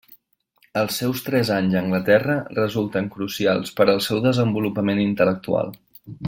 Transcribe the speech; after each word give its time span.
Els 0.83 0.95
seus 1.01 1.19
tres 1.25 1.51
anys 1.57 1.75
a 1.75 1.77
Anglaterra 1.81 2.37
resulten 2.61 3.11
crucials 3.17 3.75
per 3.81 3.87
al 3.95 4.03
seu 4.07 4.23
desenvolupament 4.25 5.05
intel·lectual. 5.05 5.73